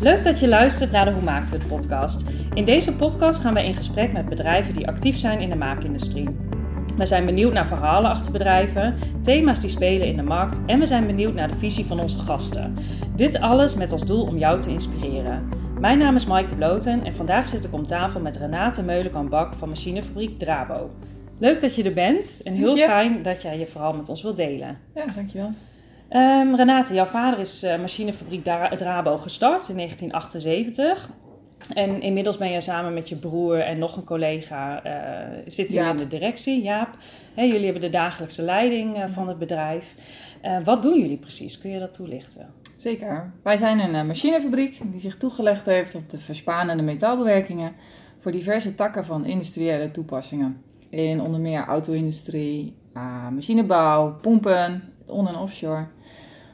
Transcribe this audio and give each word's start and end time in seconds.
Leuk 0.00 0.24
dat 0.24 0.40
je 0.40 0.48
luistert 0.48 0.90
naar 0.90 1.04
de 1.04 1.10
Hoe 1.10 1.22
maakten 1.22 1.52
we 1.52 1.58
het 1.58 1.68
podcast. 1.68 2.24
In 2.54 2.64
deze 2.64 2.96
podcast 2.96 3.40
gaan 3.40 3.54
wij 3.54 3.66
in 3.66 3.74
gesprek 3.74 4.12
met 4.12 4.28
bedrijven 4.28 4.74
die 4.74 4.88
actief 4.88 5.18
zijn 5.18 5.40
in 5.40 5.50
de 5.50 5.56
maakindustrie. 5.56 6.28
We 6.96 7.06
zijn 7.06 7.26
benieuwd 7.26 7.52
naar 7.52 7.66
verhalen 7.66 8.10
achter 8.10 8.32
bedrijven, 8.32 8.94
thema's 9.22 9.60
die 9.60 9.70
spelen 9.70 10.06
in 10.06 10.16
de 10.16 10.22
markt 10.22 10.60
en 10.66 10.78
we 10.78 10.86
zijn 10.86 11.06
benieuwd 11.06 11.34
naar 11.34 11.50
de 11.50 11.58
visie 11.58 11.84
van 11.84 12.00
onze 12.00 12.18
gasten. 12.18 12.74
Dit 13.16 13.40
alles 13.40 13.74
met 13.74 13.92
als 13.92 14.06
doel 14.06 14.24
om 14.24 14.38
jou 14.38 14.60
te 14.60 14.70
inspireren. 14.70 15.48
Mijn 15.80 15.98
naam 15.98 16.14
is 16.14 16.26
Maaike 16.26 16.54
Bloten 16.54 17.04
en 17.04 17.14
vandaag 17.14 17.48
zit 17.48 17.64
ik 17.64 17.72
om 17.72 17.86
tafel 17.86 18.20
met 18.20 18.36
Renate 18.36 18.82
Meulenkamp-Bak 18.82 19.54
van 19.54 19.68
machinefabriek 19.68 20.38
Drabo. 20.38 20.90
Leuk 21.38 21.60
dat 21.60 21.74
je 21.74 21.82
er 21.82 21.92
bent 21.92 22.40
en 22.44 22.52
heel 22.52 22.76
fijn 22.76 23.22
dat 23.22 23.42
jij 23.42 23.58
je 23.58 23.66
verhaal 23.66 23.92
met 23.92 24.08
ons 24.08 24.22
wilt 24.22 24.36
delen. 24.36 24.78
Ja, 24.94 25.04
dankjewel. 25.14 25.52
Ehm, 26.10 26.54
Renate, 26.54 26.94
jouw 26.94 27.04
vader 27.04 27.38
is 27.38 27.62
eh, 27.62 27.80
machinefabriek 27.80 28.44
Dra- 28.44 28.76
Drabo 28.76 29.16
gestart 29.18 29.68
in 29.68 29.76
1978. 29.76 31.10
En 31.74 32.00
inmiddels 32.00 32.36
ben 32.38 32.50
jij 32.50 32.60
samen 32.60 32.94
met 32.94 33.08
je 33.08 33.16
broer 33.16 33.60
en 33.60 33.78
nog 33.78 33.96
een 33.96 34.04
collega 34.04 34.82
eh 34.82 35.38
zitten 35.46 35.76
jullie 35.76 35.90
in 35.90 35.96
de 35.96 36.06
directie, 36.06 36.62
Jaap. 36.62 36.88
Jullie 37.36 37.64
hebben 37.64 37.80
de 37.82 37.90
dagelijkse 37.90 38.42
leiding 38.42 38.96
eh, 38.96 39.04
van 39.08 39.28
het 39.28 39.38
bedrijf. 39.38 39.94
Wat 40.64 40.82
doen 40.82 40.98
jullie 41.00 41.16
precies? 41.16 41.58
Kun 41.58 41.70
je 41.70 41.78
dat 41.78 41.92
toelichten? 41.92 42.48
Zeker. 42.76 43.32
Wij 43.42 43.56
zijn 43.56 43.94
een 43.94 44.06
machinefabriek 44.06 44.80
die 44.84 45.00
zich 45.00 45.16
toegelegd 45.16 45.66
heeft 45.66 45.94
op 45.94 46.10
de 46.10 46.18
verspanende 46.18 46.82
metaalbewerkingen 46.82 47.72
voor 48.18 48.32
diverse 48.32 48.74
takken 48.74 49.04
van 49.04 49.24
industriële 49.26 49.90
toepassingen. 49.90 50.62
In 50.90 51.20
onder 51.20 51.40
meer 51.40 51.64
auto-industrie, 51.64 52.76
machinebouw, 53.32 54.14
pompen, 54.20 54.89
on- 55.10 55.28
en 55.28 55.36
offshore. 55.36 55.86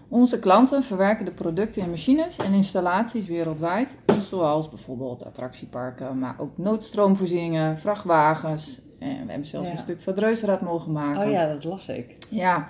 Onze 0.09 0.38
klanten 0.38 0.82
verwerken 0.82 1.24
de 1.24 1.30
producten 1.32 1.82
in 1.82 1.90
machines 1.90 2.37
en 2.37 2.52
installaties 2.52 3.26
wereldwijd, 3.26 3.98
zoals 4.21 4.68
bijvoorbeeld 4.68 5.24
attractieparken, 5.24 6.18
maar 6.18 6.35
ook 6.38 6.59
noodstroomvoorzieningen, 6.59 7.79
vrachtwagens. 7.79 8.80
En 8.98 9.09
we 9.24 9.30
hebben 9.30 9.46
zelfs 9.48 9.66
Ja. 9.66 9.73
een 9.73 9.79
stuk 9.80 10.01
van 10.01 10.15
mogen 10.60 10.93
maken. 10.93 11.24
Oh 11.26 11.30
ja, 11.30 11.46
dat 11.52 11.65
las 11.65 11.88
ik. 11.88 12.16
Ja, 12.30 12.68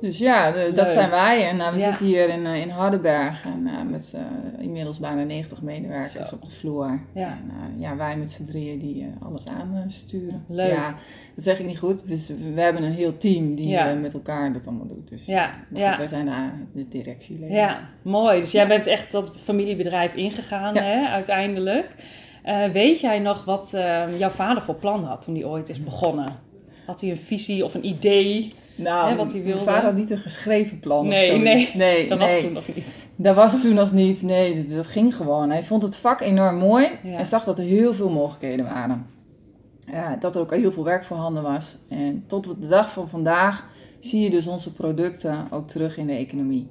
dus 0.00 0.18
ja, 0.18 0.50
de- 0.50 0.72
dat 0.74 0.92
zijn 0.92 1.10
wij. 1.10 1.48
En 1.48 1.60
eh, 1.60 1.72
we 1.72 1.78
Ja. 1.78 1.88
zitten 1.88 2.06
hier 2.06 2.28
in, 2.28 2.46
eh, 2.46 2.60
in 2.60 2.68
Hardenberg 2.68 3.44
en, 3.44 3.66
eh, 3.66 3.82
met 3.90 4.16
inmiddels 4.58 4.98
bijna 4.98 5.22
90 5.22 5.62
medewerkers 5.62 6.28
Zo. 6.28 6.34
op 6.34 6.42
de 6.44 6.50
vloer. 6.50 7.00
Ja. 7.14 7.38
En 7.50 7.80
ja, 7.80 7.96
wij 7.96 8.16
met 8.16 8.30
z'n 8.30 8.44
drieën 8.44 8.78
die 8.78 9.06
alles 9.22 9.46
aansturen. 9.48 10.44
Leuk. 10.48 10.70
Ja, 10.70 10.94
dat 11.34 11.44
zeg 11.44 11.58
ik 11.58 11.66
niet 11.66 11.78
goed. 11.78 12.08
Dus 12.08 12.28
we 12.54 12.60
hebben 12.60 12.82
een 12.82 12.92
heel 12.92 13.16
team 13.16 13.54
die 13.54 13.68
Ja. 13.68 13.94
met 13.94 14.14
elkaar 14.14 14.52
dat 14.52 14.66
allemaal 14.66 14.86
doet. 14.86 15.08
Dus 15.08 15.26
Ja, 15.26 15.50
ja. 15.70 15.88
goed, 15.88 15.98
wij 15.98 16.08
zijn 16.08 16.26
de, 16.26 16.50
de 16.72 16.88
directieleden. 16.88 17.56
Ja, 17.56 17.80
mooi. 18.02 18.40
Dus 18.40 18.52
jij 18.52 18.66
bent 18.66 18.86
echt 18.86 19.12
dat 19.12 19.32
familiebedrijf 19.36 20.14
ingegaan, 20.14 20.76
hè, 20.76 21.06
uiteindelijk. 21.06 21.86
Weet 22.72 23.00
jij 23.00 23.18
nog 23.18 23.44
wat 23.44 23.70
jouw 24.18 24.28
vader 24.28 24.62
voor 24.62 24.74
plan 24.74 25.04
had 25.04 25.22
toen 25.22 25.34
hij 25.34 25.44
ooit 25.44 25.68
is 25.68 25.84
begonnen? 25.84 26.32
Had 26.88 27.00
hij 27.00 27.10
een 27.10 27.16
visie 27.18 27.64
of 27.64 27.74
een 27.74 27.86
idee? 27.86 28.52
Nou, 28.74 29.10
Hè, 29.10 29.16
wat 29.16 29.30
hij 29.32 29.40
mijn 29.40 29.52
wilde. 29.52 29.70
vader 29.70 29.84
had 29.84 29.94
niet 29.94 30.10
een 30.10 30.18
geschreven 30.18 30.78
plan. 30.80 31.08
Nee, 31.08 31.38
nee. 31.38 31.70
nee, 31.74 32.08
Dat 32.08 32.18
nee. 32.18 32.28
was 32.28 32.40
toen 32.40 32.52
nog 32.52 32.74
niet. 32.74 32.94
Dat 33.16 33.34
was 33.34 33.60
toen 33.60 33.74
nog 33.74 33.92
niet. 33.92 34.22
Nee, 34.22 34.54
dat, 34.56 34.70
dat 34.76 34.86
ging 34.86 35.16
gewoon. 35.16 35.50
Hij 35.50 35.62
vond 35.62 35.82
het 35.82 35.96
vak 35.96 36.20
enorm 36.20 36.56
mooi 36.56 36.88
Ja. 37.02 37.18
en 37.18 37.26
zag 37.26 37.44
dat 37.44 37.58
er 37.58 37.64
heel 37.64 37.94
veel 37.94 38.10
mogelijkheden 38.10 38.64
waren. 38.64 39.06
Ja, 39.92 40.16
dat 40.20 40.34
er 40.34 40.40
ook 40.40 40.54
heel 40.54 40.72
veel 40.72 40.84
werk 40.84 41.04
voorhanden 41.04 41.42
was. 41.42 41.76
En 41.88 42.24
tot 42.26 42.48
op 42.48 42.60
de 42.60 42.68
dag 42.68 42.90
van 42.92 43.08
vandaag 43.08 43.64
zie 44.00 44.20
je 44.20 44.30
dus 44.30 44.46
onze 44.46 44.72
producten 44.72 45.46
ook 45.50 45.68
terug 45.68 45.96
in 45.96 46.06
de 46.06 46.12
economie. 46.12 46.66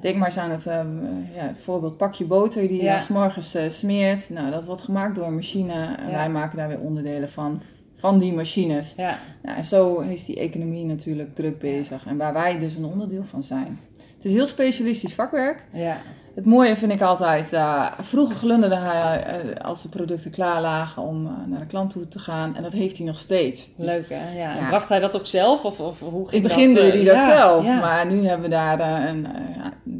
Denk 0.00 0.16
maar 0.16 0.26
eens 0.26 0.38
aan 0.38 0.50
het, 0.50 0.66
ehm, 0.66 0.88
ja, 1.34 1.42
het 1.46 1.58
voorbeeld 1.58 1.96
pakje 1.96 2.24
boter 2.24 2.66
die 2.66 2.76
je 2.76 2.82
Ja. 2.82 2.98
's 2.98 3.08
morgens 3.08 3.54
eh, 3.54 3.68
smeert. 3.68 4.30
Nou, 4.30 4.50
dat 4.50 4.64
wordt 4.64 4.82
gemaakt 4.82 5.14
door 5.14 5.26
een 5.26 5.34
machine 5.34 5.72
en 5.72 6.06
Ja. 6.10 6.10
wij 6.16 6.30
maken 6.30 6.56
daar 6.56 6.68
weer 6.68 6.80
onderdelen 6.80 7.30
van, 7.30 7.60
van 7.98 8.18
die 8.18 8.32
machines. 8.32 8.94
Ja, 8.96 9.18
Nou, 9.42 9.56
en 9.56 9.64
zo 9.64 10.00
is 10.00 10.24
die 10.24 10.38
economie 10.38 10.84
natuurlijk 10.84 11.34
druk 11.34 11.58
bezig 11.58 12.06
en 12.06 12.16
waar 12.16 12.32
wij 12.32 12.58
dus 12.58 12.76
een 12.76 12.84
onderdeel 12.84 13.24
van 13.24 13.42
zijn. 13.42 13.78
Het 14.16 14.24
is 14.26 14.32
heel 14.32 14.46
specialistisch 14.46 15.14
vakwerk. 15.14 15.64
ja, 15.72 16.00
Het 16.34 16.44
mooie 16.44 16.76
vind 16.76 16.92
ik 16.92 17.00
altijd, 17.00 17.52
eh, 17.52 17.86
vroeger 18.00 18.36
glunderde 18.36 18.76
hij 18.76 19.22
eh, 19.22 19.64
als 19.64 19.82
de 19.82 19.88
producten 19.88 20.30
klaar 20.30 20.60
lagen 20.60 21.02
om 21.02 21.26
eh, 21.26 21.32
naar 21.46 21.60
de 21.60 21.66
klant 21.66 21.90
toe 21.90 22.08
te 22.08 22.18
gaan. 22.18 22.56
En 22.56 22.62
dat 22.62 22.72
heeft 22.72 22.96
hij 22.96 23.06
nog 23.06 23.16
steeds. 23.16 23.74
Dus 23.76 23.86
leuk 23.86 24.08
hè? 24.08 24.38
Ja. 24.38 24.58
En 24.58 24.68
bracht 24.68 24.88
hij 24.88 25.00
dat 25.00 25.16
ook 25.16 25.26
zelf? 25.26 25.64
Of, 25.64 25.80
of 25.80 26.00
hoe 26.00 26.20
in 26.20 26.28
ging 26.28 26.42
het 26.42 26.52
begin 26.54 26.74
dat? 26.74 26.82
deed 26.82 26.92
hij 26.92 27.04
dat 27.04 27.14
ja, 27.14 27.36
zelf, 27.36 27.64
ja. 27.64 27.78
maar 27.78 28.06
nu 28.06 28.26
hebben 28.26 28.50
we 28.50 28.54
daar 28.54 29.08
een, 29.08 29.26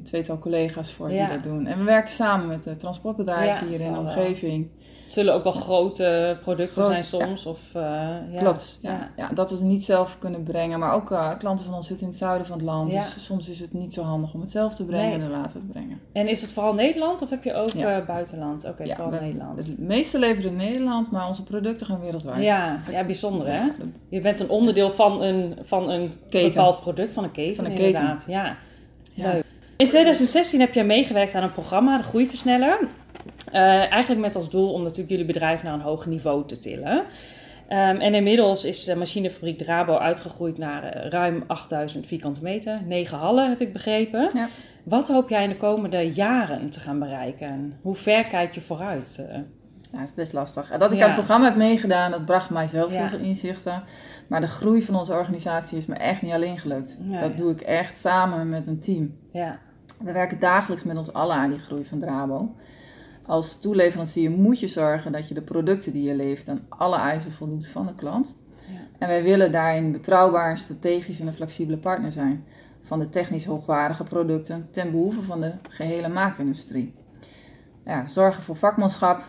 tweetal 0.04 0.38
collega's 0.38 0.92
voor 0.92 1.08
die 1.08 1.26
dat 1.26 1.42
doen. 1.42 1.66
En 1.66 1.78
we 1.78 1.84
werken 1.84 2.12
samen 2.12 2.46
met 2.46 2.62
de 2.62 2.76
transportbedrijven 2.76 3.66
hier 3.66 3.80
in 3.80 3.92
de 3.92 4.14
wel. 4.14 4.70
Het 5.08 5.16
zullen 5.16 5.34
ook 5.34 5.42
wel 5.42 5.52
grote 5.52 6.38
producten 6.42 6.84
Groot, 6.84 6.98
zijn 6.98 7.04
soms? 7.22 7.46
Of, 7.46 7.58
eh, 7.74 7.82
ja. 8.32 8.38
Klopt, 8.38 8.78
ja. 8.82 9.10
Ja. 9.16 9.28
Dat 9.34 9.50
we 9.50 9.56
het 9.56 9.64
niet 9.64 9.84
zelf 9.84 10.18
kunnen 10.18 10.42
brengen. 10.42 10.78
Maar 10.78 10.92
ook 10.92 11.10
eh, 11.10 11.30
klanten 11.38 11.64
van 11.64 11.74
ons 11.74 11.86
zitten 11.86 12.04
in 12.06 12.12
het 12.12 12.20
zuiden 12.20 12.46
van 12.46 12.56
het 12.56 12.66
land. 12.66 12.92
Dus 12.92 13.24
soms 13.26 13.48
is 13.48 13.60
het 13.60 13.72
niet 13.72 13.94
zo 13.94 14.02
handig 14.02 14.34
om 14.34 14.40
het 14.40 14.50
zelf 14.50 14.74
te 14.74 14.84
brengen 14.84 15.04
Nee. 15.06 15.14
en 15.14 15.20
dan 15.20 15.30
laten 15.30 15.56
we 15.56 15.62
het 15.62 15.72
brengen. 15.72 16.00
En 16.12 16.28
is 16.28 16.40
het 16.40 16.52
vooral 16.52 16.74
Nederland 16.74 17.22
of 17.22 17.30
heb 17.30 17.44
je 17.44 17.54
ook 17.54 17.68
eh, 17.68 18.06
buitenland? 18.06 18.64
Oké, 18.64 18.86
vooral 18.86 19.10
we- 19.10 19.20
Nederland. 19.20 19.58
Het 19.66 19.78
meeste 19.78 20.18
leveren 20.18 20.50
in 20.50 20.56
Nederland, 20.56 21.10
maar 21.10 21.26
onze 21.26 21.42
producten 21.42 21.86
gaan 21.86 22.00
wereldwijd. 22.00 22.42
Ja, 22.44 22.80
ja, 22.90 23.04
bijzonder 23.04 23.52
hè? 23.52 23.62
Je 24.08 24.20
bent 24.20 24.40
een 24.40 24.50
onderdeel 24.50 24.90
van 24.90 25.22
een, 25.22 25.58
van 25.62 25.90
een 25.90 26.12
Keten. 26.30 26.48
bepaald 26.48 26.80
product, 26.80 27.12
van 27.12 27.24
een 27.24 27.30
keten 27.32 27.56
Van 27.56 27.64
een 27.64 27.70
keten. 27.74 27.86
inderdaad. 27.86 28.24
Ja. 28.28 28.56
Ja. 29.14 29.32
Leuk. 29.32 29.44
In 29.76 29.88
2016 29.88 30.60
heb 30.60 30.74
jij 30.74 30.84
meegewerkt 30.84 31.34
aan 31.34 31.42
een 31.42 31.52
programma, 31.52 31.96
de 31.96 32.02
Groeiversneller. 32.02 32.78
Eh, 33.52 33.60
eigenlijk 33.92 34.20
met 34.20 34.34
als 34.36 34.50
doel 34.50 34.72
om 34.72 34.82
natuurlijk 34.82 35.08
jullie 35.10 35.24
bedrijf 35.24 35.62
naar 35.62 35.74
een 35.74 35.80
hoger 35.80 36.08
niveau 36.08 36.46
te 36.46 36.58
tillen. 36.58 37.04
Ehm, 37.68 37.96
en 37.96 38.14
inmiddels 38.14 38.64
is 38.64 38.84
de 38.84 38.96
machinefabriek 38.96 39.58
Drabo 39.58 39.96
uitgegroeid 39.96 40.58
naar 40.58 40.84
eh, 40.84 41.10
ruim 41.10 41.44
8000 41.46 42.06
vierkante 42.06 42.42
meter. 42.42 42.80
9 42.86 43.18
hallen 43.18 43.48
heb 43.48 43.60
ik 43.60 43.72
begrepen. 43.72 44.30
Ja. 44.34 44.48
Wat 44.82 45.08
hoop 45.08 45.28
jij 45.28 45.42
in 45.42 45.48
de 45.48 45.56
komende 45.56 46.12
jaren 46.12 46.70
te 46.70 46.80
gaan 46.80 46.98
bereiken? 46.98 47.78
Hoe 47.82 47.94
ver 47.94 48.24
kijk 48.24 48.54
je 48.54 48.60
vooruit? 48.60 49.26
eh? 49.30 49.38
Ja, 49.92 49.98
het 49.98 50.08
is 50.08 50.14
best 50.14 50.32
lastig. 50.32 50.70
Dat 50.78 50.92
ik 50.92 50.96
Ja. 50.98 51.02
aan 51.02 51.10
het 51.10 51.18
programma 51.18 51.46
heb 51.48 51.56
meegedaan, 51.56 52.10
dat 52.10 52.24
bracht 52.24 52.50
mij 52.50 52.66
zelf 52.66 52.92
Ja. 52.92 52.98
heel 52.98 53.08
veel 53.08 53.18
inzichten. 53.26 53.82
Maar 54.26 54.40
de 54.40 54.46
groei 54.46 54.82
van 54.82 54.94
onze 54.94 55.12
organisatie 55.12 55.78
is 55.78 55.86
me 55.86 55.94
echt 55.94 56.22
niet 56.22 56.32
alleen 56.32 56.58
gelukt. 56.58 56.96
Ja, 57.00 57.20
dat 57.20 57.36
doe 57.36 57.50
ik 57.52 57.60
echt 57.60 57.98
samen 57.98 58.48
met 58.48 58.66
een 58.66 58.78
team. 58.80 59.16
Ja, 59.32 59.58
We 60.02 60.12
werken 60.12 60.40
dagelijks 60.40 60.84
met 60.84 60.96
ons 60.96 61.12
allen 61.12 61.36
aan 61.36 61.50
die 61.50 61.58
groei 61.58 61.84
van 61.84 61.98
Drabo. 61.98 62.54
Als 63.28 63.60
toeleverancier 63.60 64.30
moet 64.30 64.60
je 64.60 64.68
zorgen 64.68 65.12
dat 65.12 65.28
je 65.28 65.34
de 65.34 65.42
producten 65.42 65.92
die 65.92 66.02
je 66.02 66.14
levert 66.14 66.48
aan 66.48 66.60
alle 66.68 66.96
eisen 66.96 67.32
voldoet 67.32 67.66
van 67.66 67.86
de 67.86 67.94
klant. 67.94 68.36
Ja. 68.66 68.78
En 68.98 69.08
wij 69.08 69.22
willen 69.22 69.52
daarin 69.52 69.92
betrouwbaar, 69.92 70.58
strategisch 70.58 71.20
en 71.20 71.26
een 71.26 71.32
flexibele 71.32 71.76
partner 71.78 72.12
zijn. 72.12 72.44
Van 72.82 72.98
de 72.98 73.08
technisch 73.08 73.44
hoogwaardige 73.44 74.04
producten 74.04 74.68
ten 74.70 74.90
behoeve 74.90 75.22
van 75.22 75.40
de 75.40 75.52
gehele 75.70 76.08
maakindustrie. 76.08 76.94
Ja, 77.84 78.06
zorgen 78.06 78.42
voor 78.42 78.56
vakmanschap, 78.56 79.22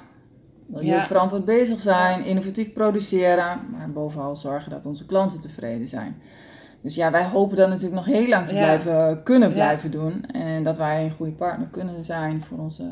Ja. 0.75 1.03
verantwoord 1.03 1.45
bezig 1.45 1.79
zijn, 1.79 2.25
innovatief 2.25 2.73
produceren. 2.73 3.59
Maar 3.71 3.91
bovenal 3.91 4.35
zorgen 4.35 4.69
dat 4.71 4.85
onze 4.85 5.05
klanten 5.05 5.39
tevreden 5.39 5.87
zijn. 5.87 6.21
Dus 6.81 6.95
ja, 6.95 7.11
wij 7.11 7.25
hopen 7.25 7.57
dat 7.57 7.67
natuurlijk 7.67 7.95
nog 7.95 8.05
heel 8.05 8.27
lang 8.27 8.47
te 8.47 8.55
Ja. 8.55 8.59
blijven, 8.61 9.23
kunnen 9.23 9.47
Ja. 9.49 9.53
blijven 9.53 9.91
doen. 9.91 10.25
En 10.25 10.63
dat 10.63 10.77
wij 10.77 11.03
een 11.03 11.11
goede 11.11 11.31
partner 11.31 11.67
kunnen 11.67 12.05
zijn 12.05 12.41
voor 12.43 12.57
onze 12.57 12.83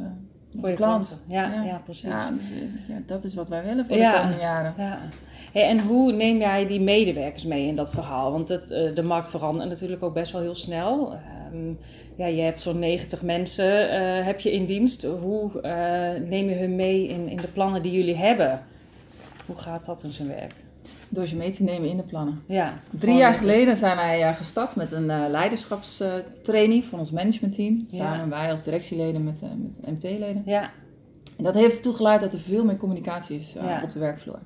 voor 0.59 0.69
je 0.69 0.75
klanten. 0.75 1.17
Ja, 1.27 1.53
ja. 1.53 1.63
Ja. 1.63 1.81
precies. 1.83 2.09
Ja, 2.09 2.29
dus, 2.29 2.51
eh, 2.51 2.87
ja, 2.87 3.01
dat 3.05 3.23
is 3.23 3.33
wat 3.33 3.49
wij 3.49 3.63
willen 3.63 3.85
voor 3.85 3.95
de 3.97 4.11
komende 4.15 4.41
jaren. 4.41 4.73
Ja. 4.77 4.99
Hey, 5.51 5.67
en 5.67 5.79
hoe 5.79 6.11
neem 6.11 6.37
jij 6.37 6.67
die 6.67 6.81
medewerkers 6.81 7.45
mee 7.45 7.67
in 7.67 7.75
dat 7.75 7.91
verhaal? 7.91 8.31
Want 8.31 8.47
het, 8.47 8.71
eh, 8.71 8.95
de 8.95 9.03
markt 9.03 9.29
verandert 9.29 9.69
natuurlijk 9.69 10.03
ook 10.03 10.13
best 10.13 10.31
wel 10.31 10.41
heel 10.41 10.55
snel. 10.55 11.13
Ehm, 11.13 11.73
ja, 12.15 12.25
je 12.25 12.41
hebt 12.41 12.59
zo'n 12.59 12.79
90 12.79 13.21
mensen 13.21 13.89
eh, 13.89 14.25
heb 14.25 14.39
je 14.39 14.51
in 14.51 14.65
dienst. 14.65 15.03
Hoe 15.03 15.51
neem 16.25 16.49
je 16.49 16.55
hun 16.55 16.75
mee 16.75 17.07
in, 17.07 17.27
in 17.27 17.37
de 17.37 17.47
plannen 17.47 17.81
die 17.81 17.91
jullie 17.91 18.15
hebben? 18.15 18.61
Hoe 19.45 19.57
gaat 19.57 19.85
dat 19.85 20.03
in 20.03 20.13
zijn 20.13 20.27
werk? 20.27 20.53
Door 21.09 21.25
ze 21.25 21.35
mee 21.35 21.51
te 21.51 21.63
nemen 21.63 21.89
in 21.89 21.97
de 21.97 22.03
plannen. 22.03 22.41
Ja, 22.45 22.79
Drie 22.99 23.17
jaar 23.17 23.33
geleden 23.33 23.77
zijn 23.77 23.95
wij 23.95 24.21
eh, 24.23 24.35
gestart 24.35 24.75
met 24.75 24.91
een 24.91 25.09
eh, 25.09 25.23
leiderschapstraining 25.29 26.85
van 26.85 26.99
ons 26.99 27.11
managementteam. 27.11 27.85
Ja. 27.87 27.97
Samen 27.97 28.29
wij 28.29 28.51
als 28.51 28.63
directieleden 28.63 29.23
met, 29.23 29.41
eh, 29.41 29.49
met 29.57 30.03
MT-leden. 30.03 30.43
Ja, 30.45 30.69
En 31.37 31.43
dat 31.43 31.53
heeft 31.53 31.75
ertoe 31.75 31.93
geleid 31.93 32.21
dat 32.21 32.33
er 32.33 32.39
veel 32.39 32.65
meer 32.65 32.77
communicatie 32.77 33.37
is 33.37 33.53
Ja. 33.53 33.81
op 33.83 33.91
de 33.91 33.99
werkvloer. 33.99 34.39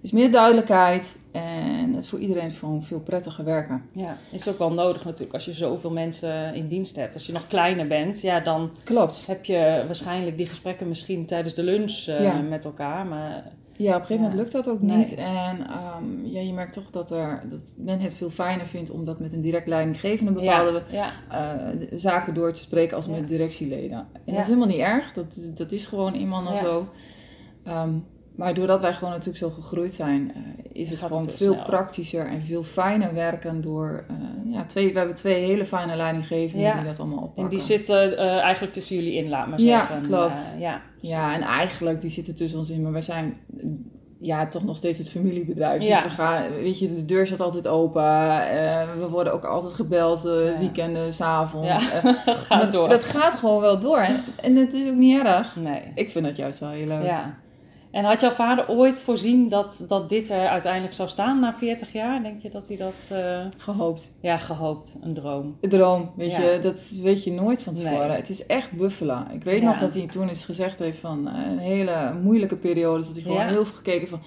Dus 0.00 0.12
meer 0.12 0.30
duidelijkheid 0.32 1.18
en 1.32 1.92
het 1.94 2.02
is 2.02 2.08
voor 2.08 2.18
iedereen 2.18 2.50
gewoon 2.50 2.82
veel 2.82 3.00
prettiger 3.00 3.44
werken. 3.44 3.82
ja, 3.94 4.16
is 4.30 4.48
ook 4.48 4.58
wel 4.58 4.72
nodig 4.72 5.04
natuurlijk 5.04 5.32
als 5.34 5.44
je 5.44 5.52
zoveel 5.52 5.90
mensen 5.90 6.54
in 6.54 6.68
dienst 6.68 6.96
hebt. 6.96 7.14
Als 7.14 7.26
je 7.26 7.32
nog 7.32 7.46
kleiner 7.46 7.86
bent, 7.86 8.20
ja, 8.20 8.40
dan 8.40 8.70
Klopt. 8.84 9.26
heb 9.26 9.44
je 9.44 9.82
waarschijnlijk 9.86 10.36
die 10.36 10.46
gesprekken 10.46 10.88
misschien 10.88 11.26
tijdens 11.26 11.54
de 11.54 11.62
lunch 11.62 11.92
Ja. 12.04 12.40
met 12.40 12.64
elkaar. 12.64 13.06
Maar 13.06 13.44
Ja, 13.76 13.94
op 13.94 14.00
een 14.00 14.06
gegeven 14.06 14.22
moment 14.22 14.34
lukt 14.40 14.52
dat 14.52 14.68
ook 14.68 14.82
Nee. 14.82 14.96
niet. 14.96 15.14
En 15.14 15.66
ehm, 15.66 16.24
ja, 16.24 16.40
je 16.40 16.52
merkt 16.52 16.72
toch 16.72 16.90
dat, 16.90 17.10
er, 17.10 17.42
dat 17.50 17.74
men 17.76 18.00
het 18.00 18.14
veel 18.14 18.30
fijner 18.30 18.66
vindt 18.66 18.90
om 18.90 19.04
dat 19.04 19.20
met 19.20 19.32
een 19.32 19.40
direct 19.40 19.66
leidinggevende 19.66 20.32
bepaalde 20.32 20.82
Ja, 20.90 21.12
eh, 21.30 21.88
zaken 21.98 22.34
door 22.34 22.52
te 22.52 22.60
spreken 22.60 22.96
als 22.96 23.08
met 23.08 23.28
directieleden. 23.28 23.98
En 23.98 24.32
dat 24.34 24.38
is 24.38 24.46
helemaal 24.46 24.66
niet 24.68 24.78
erg, 24.78 25.12
dat, 25.12 25.36
is- 25.36 25.54
dat 25.54 25.72
is 25.72 25.86
gewoon 25.86 26.12
eenmaal 26.12 26.56
zo. 26.56 26.88
Ehm, 27.64 27.90
maar 28.36 28.54
doordat 28.54 28.80
wij 28.80 28.92
gewoon 28.92 29.10
natuurlijk 29.12 29.38
zo 29.38 29.50
gegroeid 29.50 29.92
zijn, 29.92 30.32
eh, 30.34 30.40
is 30.72 30.90
het 30.90 30.98
gewoon 30.98 31.24
veel 31.28 31.52
snel. 31.52 31.64
praktischer 31.64 32.26
en 32.26 32.42
veel 32.42 32.62
fijner 32.62 33.14
werken 33.14 33.60
door... 33.60 34.04
eh, 34.08 34.52
ja, 34.52 34.64
twee, 34.64 34.92
we 34.92 34.98
hebben 34.98 35.16
twee 35.16 35.44
hele 35.44 35.64
fijne 35.64 35.96
leidinggevenden 35.96 36.66
Ja. 36.66 36.74
die 36.76 36.84
dat 36.84 36.98
allemaal 37.00 37.18
oppakken. 37.18 37.42
en 37.44 37.48
die 37.50 37.60
zitten 37.60 38.18
eh, 38.18 38.38
eigenlijk 38.38 38.72
tussen 38.72 38.96
jullie 38.96 39.14
in, 39.14 39.28
laat 39.28 39.46
maar 39.48 39.60
Ja, 39.60 39.78
zeggen. 39.78 40.06
klopt. 40.06 40.52
Eh, 40.54 40.60
ja, 40.60 40.80
Ja, 41.00 41.34
en 41.34 41.42
eigenlijk, 41.42 42.00
die 42.00 42.10
zitten 42.10 42.34
tussen 42.36 42.58
ons 42.58 42.70
in, 42.70 42.82
maar 42.82 42.92
wij 42.92 43.02
zijn 43.02 43.36
ja, 44.20 44.48
toch 44.48 44.64
nog 44.64 44.76
steeds 44.76 44.98
het 44.98 45.10
familiebedrijf. 45.10 45.82
Ja. 45.82 45.94
Dus 45.94 46.02
we 46.02 46.10
gaan, 46.10 46.50
weet 46.50 46.78
je, 46.78 46.94
de 46.94 47.04
deur 47.04 47.26
staat 47.26 47.40
altijd 47.40 47.66
open. 47.68 48.02
eh, 48.02 48.82
we 48.98 49.08
worden 49.10 49.32
ook 49.32 49.44
altijd 49.44 49.72
gebeld, 49.72 50.22
Ja. 50.22 50.58
weekenden, 50.58 51.12
s'avonds. 51.14 51.68
Ja. 51.68 51.78
Gaat 52.26 52.60
dat, 52.62 52.72
door. 52.72 52.88
dat 52.88 53.04
gaat 53.04 53.34
gewoon 53.34 53.60
wel 53.60 53.78
door. 53.80 53.98
En, 53.98 54.22
en 54.42 54.56
het 54.56 54.72
is 54.72 54.88
ook 54.88 54.94
niet 54.96 55.24
erg. 55.24 55.56
Nee. 55.56 55.82
Ik 55.94 56.10
vind 56.10 56.24
dat 56.24 56.36
juist 56.36 56.58
wel 56.60 56.70
heel 56.70 56.86
leuk. 56.86 57.04
Ja. 57.04 57.34
En 57.94 58.04
had 58.04 58.20
jouw 58.20 58.30
vader 58.30 58.68
ooit 58.68 59.00
voorzien 59.00 59.48
dat, 59.48 59.84
dat 59.88 60.08
dit 60.08 60.30
er 60.30 60.48
uiteindelijk 60.48 60.94
zou 60.94 61.08
staan 61.08 61.40
na 61.40 61.54
40 61.58 61.92
jaar? 61.92 62.22
Denk 62.22 62.42
je 62.42 62.50
dat 62.50 62.68
hij 62.68 62.76
dat... 62.76 63.08
eh, 63.10 63.40
Gehoopt. 63.56 64.12
ja, 64.20 64.36
gehoopt. 64.36 64.98
Een 65.02 65.14
droom. 65.14 65.56
De 65.60 65.68
droom, 65.68 66.10
weet 66.16 66.30
Ja. 66.30 66.40
je, 66.40 66.58
dat 66.62 66.90
weet 67.02 67.24
je 67.24 67.32
nooit 67.32 67.62
van 67.62 67.74
tevoren. 67.74 68.08
Nee. 68.08 68.16
Het 68.16 68.28
is 68.30 68.46
echt 68.46 68.72
buffelen. 68.72 69.26
Ik 69.32 69.44
weet 69.44 69.60
Ja. 69.60 69.66
nog 69.66 69.78
dat 69.78 69.94
hij 69.94 70.06
toen 70.06 70.28
eens 70.28 70.44
gezegd 70.44 70.78
heeft 70.78 70.98
van 70.98 71.28
eh, 71.28 71.50
een 71.50 71.58
hele 71.58 72.14
moeilijke 72.22 72.56
periode. 72.56 73.02
Dat 73.04 73.12
hij 73.12 73.22
gewoon 73.22 73.38
Ja. 73.40 73.46
heel 73.46 73.64
veel 73.64 73.76
gekeken 73.76 74.08
van 74.08 74.20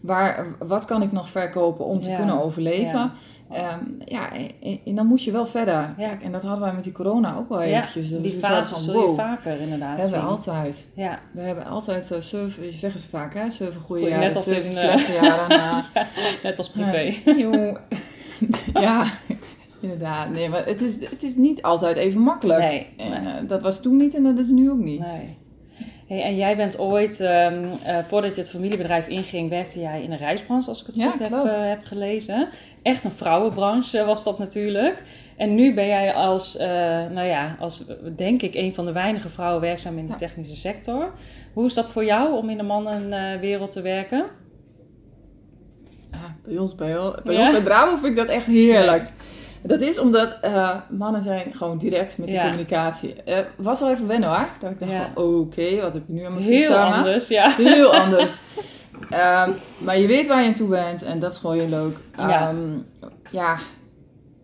waar, 0.00 0.46
wat 0.58 0.84
kan 0.84 1.02
ik 1.02 1.12
nog 1.12 1.28
verkopen 1.28 1.84
om 1.84 2.02
te 2.02 2.14
kunnen 2.16 2.42
overleven. 2.42 3.12
Ja. 3.52 3.80
Ja, 4.04 4.32
en, 4.32 4.78
en 4.84 4.94
dan 4.94 5.06
moet 5.06 5.24
je 5.24 5.30
wel 5.32 5.46
verder. 5.46 5.74
Ja. 5.74 6.08
Kijk, 6.08 6.22
en 6.22 6.32
dat 6.32 6.42
hadden 6.42 6.60
wij 6.60 6.74
met 6.74 6.84
die 6.84 6.92
corona 6.92 7.36
ook 7.36 7.48
wel 7.48 7.60
eventjes. 7.60 8.08
Die 8.20 8.32
fase 8.32 8.76
zul 8.76 9.08
je 9.08 9.14
vaker 9.14 9.60
inderdaad 9.60 9.98
hebben 10.00 10.20
we 10.20 10.26
altijd. 10.26 10.88
Ja, 10.94 11.18
We 11.32 11.40
hebben 11.40 11.64
altijd 11.66 12.10
uh, 12.10 12.18
zeven, 12.18 12.64
je 12.64 12.72
zeggen 12.72 13.00
ze 13.00 13.08
vaak 13.08 13.34
hè, 13.34 13.50
zeven 13.50 13.80
goede 13.80 14.02
jaren, 14.08 14.20
net 14.20 14.36
als 14.36 14.48
in, 14.48 14.62
eh, 14.62 14.70
slechte 14.70 15.12
jaren. 15.12 15.84
net 16.42 16.58
als 16.58 16.70
privé. 16.70 17.14
Ja, 18.72 19.04
inderdaad. 19.80 20.30
Nee, 20.30 20.48
maar 20.48 20.66
het 20.66 20.80
is, 20.80 21.08
het 21.10 21.22
is 21.22 21.36
niet 21.36 21.62
altijd 21.62 21.96
even 21.96 22.20
makkelijk. 22.20 22.60
Nee, 22.60 22.86
En 22.96 23.22
nee. 23.24 23.34
eh, 23.34 23.48
dat 23.48 23.62
was 23.62 23.82
toen 23.82 23.96
niet 23.96 24.14
en 24.14 24.22
dat 24.22 24.38
is 24.38 24.50
nu 24.50 24.70
ook 24.70 24.78
niet. 24.78 25.00
Nee. 25.00 25.36
Hey, 26.12 26.22
en 26.22 26.36
jij 26.36 26.56
bent 26.56 26.78
ooit, 26.78 27.20
ehm, 27.20 27.64
eh, 27.84 27.98
voordat 27.98 28.34
je 28.34 28.40
het 28.40 28.50
familiebedrijf 28.50 29.06
inging, 29.06 29.48
werkte 29.50 29.80
jij 29.80 30.02
in 30.02 30.12
een 30.12 30.18
reisbranche, 30.18 30.68
als 30.68 30.80
ik 30.80 30.86
het 30.86 30.96
Ja, 30.96 31.10
goed 31.10 31.18
heb, 31.18 31.32
eh, 31.32 31.68
heb 31.68 31.84
gelezen. 31.84 32.48
Echt 32.82 33.04
een 33.04 33.10
vrouwenbranche 33.10 34.04
was 34.04 34.24
dat 34.24 34.38
natuurlijk. 34.38 35.02
En 35.36 35.54
nu 35.54 35.74
ben 35.74 35.86
jij 35.86 36.14
als, 36.14 36.56
eh, 36.56 36.68
nou 37.10 37.26
ja, 37.26 37.56
als 37.60 37.86
denk 38.16 38.42
ik 38.42 38.54
een 38.54 38.74
van 38.74 38.84
de 38.84 38.92
weinige 38.92 39.28
vrouwen 39.28 39.60
werkzaam 39.60 39.98
in 39.98 40.04
de 40.06 40.12
Ja. 40.12 40.18
technische 40.18 40.56
sector. 40.56 41.12
Hoe 41.52 41.64
is 41.64 41.74
dat 41.74 41.90
voor 41.90 42.04
jou 42.04 42.36
om 42.36 42.50
in 42.50 42.56
de 42.56 42.62
mannenwereld 42.62 43.70
te 43.70 43.82
werken? 43.82 44.24
Ah, 46.10 46.20
bij 46.44 46.58
ons, 46.58 46.74
bij, 46.74 46.94
bij 47.24 47.34
Ja? 47.34 47.40
ons 47.40 47.50
bij 47.52 47.62
Bravo 47.62 47.96
vind 47.96 48.06
ik 48.06 48.16
dat 48.16 48.28
echt 48.28 48.46
heerlijk. 48.46 49.10
Dat 49.62 49.80
is 49.80 49.98
omdat 49.98 50.38
eh, 50.40 50.76
mannen 50.90 51.22
zijn 51.22 51.54
gewoon 51.54 51.78
direct 51.78 52.18
met 52.18 52.26
de 52.28 52.32
Ja. 52.34 52.42
communicatie. 52.44 53.22
Eh 53.22 53.38
was 53.56 53.80
wel 53.80 53.90
even 53.90 54.06
wennen 54.06 54.28
hoor. 54.28 54.48
Dat 54.60 54.70
ik 54.70 54.78
dacht 54.78 54.90
Ja. 54.92 55.10
van, 55.14 55.24
oké, 55.24 55.80
wat 55.80 55.94
heb 55.94 56.02
je 56.06 56.12
nu 56.12 56.24
aan 56.24 56.32
mijn 56.34 56.44
Heel 56.44 56.72
hangen? 56.72 56.96
anders, 56.96 57.28
ja. 57.28 57.50
Heel 57.56 57.94
anders. 58.02 58.40
Ehm, 59.10 59.50
maar 59.78 59.98
je 59.98 60.06
weet 60.06 60.26
waar 60.26 60.40
je 60.42 60.46
aan 60.48 60.54
toe 60.54 60.68
bent 60.68 61.02
en 61.02 61.18
dat 61.18 61.32
is 61.32 61.38
gewoon 61.38 61.56
heel 61.58 61.68
leuk. 61.68 61.96
Ja. 62.16 62.48
Ehm, 62.48 62.56
ja, 63.30 63.58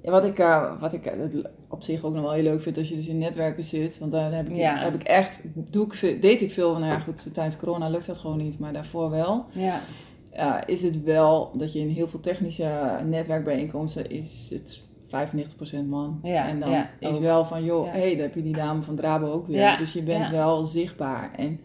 wat 0.03 0.25
ik, 0.25 0.38
eh, 0.38 0.73
wat 0.81 0.93
ik 0.93 1.12
op 1.69 1.82
zich 1.82 2.05
ook 2.05 2.15
nog 2.15 2.23
wel 2.23 2.32
heel 2.32 2.43
leuk 2.43 2.62
vind 2.62 2.79
als 2.79 2.88
je 2.88 2.94
dus 2.97 3.06
in 3.09 3.19
netwerken 3.19 3.65
zit. 3.65 3.99
Want 3.99 4.12
daar 4.12 4.32
heb 4.32 4.49
ik, 4.49 4.56
heb 4.62 4.94
ik 4.94 5.03
echt, 5.03 5.41
doe 5.73 5.85
ik, 5.85 5.94
veel- 5.94 6.20
deed 6.20 6.43
ik 6.43 6.50
veel. 6.53 6.73
Nou 6.79 6.93
ja, 6.93 6.99
goed, 6.99 7.35
tijdens 7.35 7.56
corona 7.56 7.88
lukt 7.88 8.06
dat 8.06 8.19
gewoon 8.19 8.37
niet, 8.37 8.59
maar 8.59 8.73
daarvoor 8.73 9.11
wel. 9.11 9.44
Ja, 9.53 9.81
Ja, 10.32 10.67
is 10.67 10.82
het 10.82 11.03
wel 11.05 11.50
dat 11.55 11.73
je 11.73 11.79
in 11.79 11.88
heel 11.88 12.09
veel 12.09 12.20
technische 12.20 12.70
netwerkbijeenkomsten 13.05 14.11
is 14.11 14.47
het 14.50 14.82
95% 15.08 15.87
man. 15.88 16.20
Ja, 16.22 16.49
en 16.49 16.60
dan 16.60 16.70
ja, 16.70 16.90
is 16.99 17.08
ook. 17.16 17.20
wel 17.20 17.44
van, 17.44 17.64
joh, 17.64 17.93
hé, 17.93 18.12
daar 18.12 18.22
heb 18.25 18.34
je 18.34 18.43
die 18.43 18.56
dame 18.56 18.82
van 18.82 18.96
Drabo 18.96 19.32
ook 19.32 19.46
weer. 19.46 19.76
Dus 19.78 19.93
je 19.93 20.02
bent 20.02 20.28
wel 20.28 20.64
zichtbaar. 20.64 21.31
En 21.37 21.60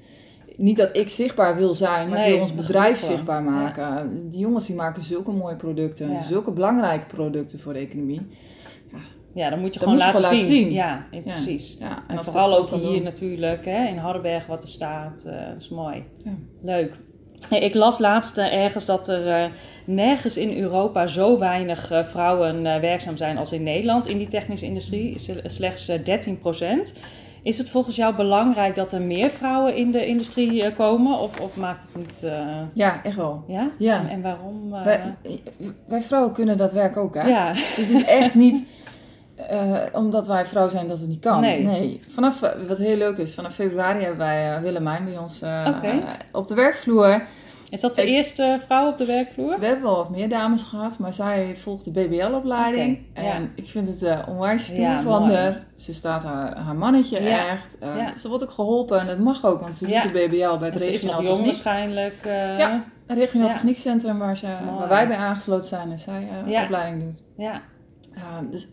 niet 0.57 0.77
dat 0.77 0.95
ik 0.97 1.09
zichtbaar 1.09 1.55
wil 1.55 1.73
zijn, 1.73 2.09
maar 2.09 2.17
Nee, 2.17 2.27
ik 2.27 2.33
wil 2.33 2.41
ons 2.41 2.55
bedrijf 2.55 2.99
zichtbaar 2.99 3.43
maken. 3.43 4.11
Die 4.29 4.39
jongens 4.39 4.65
die 4.65 4.75
maken 4.75 5.01
zulke 5.03 5.31
mooie 5.31 5.55
producten, 5.55 6.23
zulke 6.23 6.51
belangrijke 6.51 7.05
producten 7.05 7.59
voor 7.59 7.73
de 7.73 7.79
economie. 7.79 8.21
ja 9.33 9.49
dan 9.49 9.59
moet 9.59 9.73
je 9.73 9.79
Dat 9.79 9.89
gewoon 9.89 10.05
moet 10.05 10.07
je 10.15 10.21
laten, 10.21 10.23
gewoon 10.25 10.43
zien. 10.45 10.53
laten 10.53 10.63
zien. 10.63 10.71
Ja, 10.73 11.05
Ja. 11.11 11.33
precies. 11.33 11.77
Ja, 11.79 12.03
En 12.07 12.23
vooral 12.23 12.57
ook 12.57 12.69
hier 12.69 12.81
doen. 12.81 13.03
natuurlijk, 13.03 13.65
hè, 13.65 13.87
in 13.87 13.97
Hardenberg 13.97 14.45
wat 14.47 14.63
er 14.63 14.69
staat. 14.69 15.25
eh, 15.25 15.47
dat 15.51 15.61
is 15.61 15.69
mooi. 15.69 16.03
Ja. 16.23 16.31
Leuk. 16.61 16.93
Ik 17.49 17.73
las 17.73 17.99
laatst 17.99 18.37
eh, 18.37 18.63
ergens 18.63 18.85
dat 18.85 19.07
er 19.07 19.27
eh, 19.27 19.49
nergens 19.85 20.37
in 20.37 20.57
Europa 20.57 21.07
zo 21.07 21.39
weinig 21.39 21.91
eh, 21.91 22.03
vrouwen 22.03 22.63
werkzaam 22.63 23.17
zijn 23.17 23.37
als 23.37 23.51
in 23.51 23.63
Nederland 23.63 24.07
in 24.07 24.17
die 24.17 24.27
technische 24.27 24.65
industrie. 24.65 25.15
Slechts 25.45 25.87
eh, 25.87 25.99
13% 25.99 26.99
Is 27.43 27.57
het 27.57 27.69
volgens 27.69 27.95
jou 27.95 28.15
belangrijk 28.15 28.75
dat 28.75 28.91
er 28.91 29.01
meer 29.01 29.29
vrouwen 29.29 29.75
in 29.75 29.91
de 29.91 30.05
industrie 30.05 30.71
komen? 30.73 31.19
Of, 31.19 31.39
of 31.39 31.55
maakt 31.55 31.81
het 31.81 31.95
niet... 31.95 32.31
Ja, 32.73 33.03
echt 33.03 33.15
wel. 33.15 33.43
ja? 33.47 33.69
Ja. 33.77 33.99
En, 33.99 34.09
en 34.09 34.21
waarom? 34.21 34.71
Wij, 34.83 35.15
wij 35.87 36.01
vrouwen 36.01 36.33
kunnen 36.33 36.57
dat 36.57 36.73
werk 36.73 36.97
ook, 36.97 37.15
hè? 37.15 37.27
ja. 37.27 37.51
Het 37.55 37.89
is 37.89 38.03
echt 38.05 38.35
niet 38.35 38.65
eh, 39.49 39.81
omdat 39.91 40.27
wij 40.27 40.45
vrouw 40.45 40.69
zijn 40.69 40.87
dat 40.87 40.99
het 40.99 41.07
niet 41.07 41.19
kan. 41.19 41.41
Nee. 41.41 42.01
Vanaf, 42.09 42.41
eh, 42.41 42.49
wat 42.67 42.77
heel 42.77 42.97
leuk 42.97 43.17
is, 43.17 43.33
vanaf 43.35 43.53
februari 43.53 43.99
hebben 43.99 44.17
wij 44.17 44.55
eh, 44.55 44.61
Willemijn 44.61 45.05
bij 45.05 45.17
ons 45.17 45.41
op 46.31 46.47
de 46.47 46.53
werkvloer. 46.55 47.23
Is 47.69 47.81
dat 47.81 47.95
de 47.95 48.01
Ik- 48.01 48.07
eerste 48.07 48.59
vrouw 48.65 48.87
op 48.89 48.97
de 48.97 49.05
werkvloer? 49.05 49.59
We 49.59 49.65
hebben 49.65 49.83
wel 49.83 49.95
wat 49.95 50.09
meer 50.09 50.29
dames 50.29 50.63
gehad, 50.63 50.99
maar 50.99 51.13
zij 51.13 51.55
volgt 51.55 51.85
de 51.85 51.91
BBL-opleiding. 51.91 52.99
Ja. 53.13 53.21
En 53.21 53.51
ik 53.55 53.65
vind 53.67 53.87
het 53.87 54.03
eh 54.03 54.19
onwijs 54.27 54.67
Ja, 54.69 55.01
van 55.01 55.21
mooi. 55.27 55.55
Ze 55.75 55.93
staat 55.93 56.23
haar, 56.23 56.57
haar 56.57 56.75
mannetje 56.75 57.21
Ja, 57.23 57.47
echt. 57.49 57.77
Ze 58.19 58.29
wordt 58.29 58.43
ook 58.43 58.51
geholpen 58.51 58.99
en 58.99 59.07
dat 59.07 59.17
mag 59.19 59.45
ook, 59.45 59.61
want 59.61 59.75
ze 59.75 59.85
doet 59.87 60.01
de 60.01 60.09
BBL 60.09 60.57
bij 60.57 60.69
het 60.69 60.81
regionaal 60.81 61.21
techniek. 61.23 61.45
waarschijnlijk. 61.45 62.15
Ja. 62.57 62.83
Een 63.07 63.15
regionaal 63.17 63.49
techniekcentrum 63.49 64.19
waar, 64.19 64.37
ze, 64.37 64.47
Mooi. 64.65 64.77
waar 64.79 64.87
wij 64.89 65.07
bij 65.07 65.17
aangesloten 65.17 65.67
zijn 65.67 65.91
en 65.91 65.99
zij 65.99 66.27
opleiding 66.63 67.03
doet. 67.03 67.23
ja. 67.37 67.61
Ja, 68.15 68.41
dus 68.51 68.67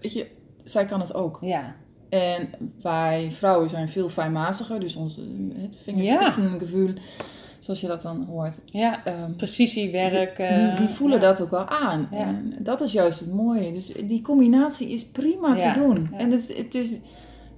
weet 0.00 0.12
je, 0.12 0.26
zij 0.64 0.84
kan 0.84 1.00
het 1.00 1.14
ook. 1.14 1.38
ja. 1.40 1.74
En 2.08 2.48
wij 2.82 3.28
vrouwen 3.30 3.68
zijn 3.68 3.88
veel 3.88 4.08
fijnmaziger, 4.08 4.80
dus 4.80 4.96
ons 4.96 5.16
het 5.16 5.74
Ja. 5.74 5.92
vingerspitsengevoel, 5.92 6.90
zoals 7.58 7.80
je 7.80 7.86
dat 7.86 8.02
dan 8.02 8.24
hoort. 8.24 8.60
ja. 8.64 9.04
Ehm, 9.04 9.32
Precisiewerk. 9.36 10.36
die, 10.36 10.46
eh, 10.46 10.76
die 10.76 10.88
voelen 10.88 11.20
ja. 11.20 11.26
dat 11.26 11.40
ook 11.40 11.50
wel 11.50 11.68
aan. 11.68 12.08
Ja. 12.10 12.18
En 12.18 12.54
dat 12.58 12.80
is 12.80 12.92
juist 12.92 13.20
het 13.20 13.32
mooie. 13.32 13.72
Dus 13.72 13.86
die 13.86 14.22
combinatie 14.22 14.88
is 14.88 15.06
prima 15.06 15.54
Ja, 15.56 15.72
te 15.72 15.80
doen. 15.80 16.08
ja. 16.12 16.18
En 16.18 16.30
het, 16.30 16.56
het 16.56 16.74
is, 16.74 17.00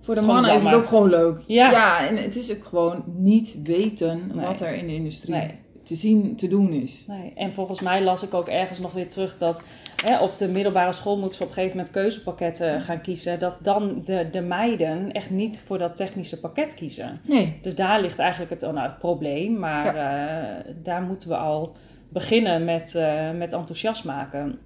voor 0.01 0.15
de 0.15 0.23
mannen 0.23 0.55
is 0.55 0.63
het 0.63 0.75
ook 0.75 0.87
gewoon 0.87 1.09
leuk. 1.11 1.39
Ja. 1.47 2.07
en 2.09 2.17
het 2.17 2.37
is 2.37 2.51
ook 2.57 2.65
gewoon 2.65 3.05
niet 3.17 3.59
weten 3.63 4.31
Nee. 4.35 4.47
wat 4.47 4.61
er 4.61 4.75
in 4.75 4.87
de 4.87 4.95
industrie 4.95 5.35
Nee. 5.35 5.55
Te 5.93 5.99
zien, 5.99 6.37
te 6.37 6.49
doen 6.49 6.73
is. 6.73 7.05
Nee. 7.07 7.33
En 7.35 7.53
volgens 7.53 7.81
mij 7.81 8.03
las 8.03 8.23
ik 8.23 8.35
ook 8.35 8.49
ergens 8.49 8.79
nog 8.79 8.93
weer 8.93 9.09
terug 9.09 9.39
dat 9.39 9.65
hè, 10.05 10.19
op 10.19 10.37
de 10.37 10.49
middelbare 10.49 10.93
school 10.93 11.19
moeten 11.19 11.37
ze 11.37 11.43
op 11.43 11.49
een 11.49 11.55
gegeven 11.55 11.77
moment 11.77 11.95
keuzepakketten 11.95 12.81
gaan 12.81 13.01
kiezen. 13.01 13.39
Dat 13.39 13.59
dan 13.61 14.03
de, 14.05 14.29
de 14.31 14.41
meiden 14.41 15.13
echt 15.13 15.31
niet 15.31 15.61
voor 15.65 15.79
dat 15.79 15.97
technische 15.97 16.41
pakket 16.41 16.75
kiezen. 16.75 17.21
Nee, 17.23 17.59
Dus 17.63 17.75
daar 17.75 18.01
ligt 18.01 18.19
eigenlijk 18.19 18.51
het, 18.51 18.61
nou, 18.61 18.79
het 18.79 18.99
probleem. 18.99 19.59
Maar 19.59 19.97
eh, 19.97 20.73
daar 20.83 21.03
moeten 21.03 21.29
we 21.29 21.37
al 21.37 21.77
beginnen 22.09 22.65
met, 22.65 22.95
eh, 22.95 23.31
met 23.31 23.53
enthousiast 23.53 24.05
maken. 24.05 24.59